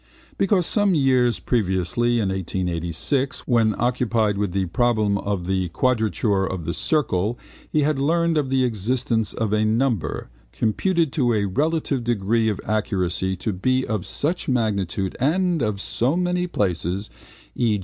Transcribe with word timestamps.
Because 0.35 0.65
some 0.65 0.95
years 0.95 1.39
previously 1.39 2.15
in 2.19 2.29
1886 2.29 3.41
when 3.47 3.75
occupied 3.77 4.35
with 4.35 4.51
the 4.51 4.65
problem 4.65 5.19
of 5.19 5.45
the 5.45 5.67
quadrature 5.69 6.43
of 6.43 6.65
the 6.65 6.73
circle 6.73 7.37
he 7.71 7.81
had 7.83 7.99
learned 7.99 8.35
of 8.35 8.49
the 8.49 8.63
existence 8.63 9.31
of 9.31 9.53
a 9.53 9.63
number 9.63 10.31
computed 10.53 11.13
to 11.13 11.33
a 11.35 11.45
relative 11.45 12.03
degree 12.03 12.49
of 12.49 12.59
accuracy 12.65 13.35
to 13.35 13.53
be 13.53 13.85
of 13.85 14.07
such 14.07 14.49
magnitude 14.49 15.15
and 15.19 15.61
of 15.61 15.79
so 15.79 16.17
many 16.17 16.47
places, 16.47 17.11
e. 17.55 17.79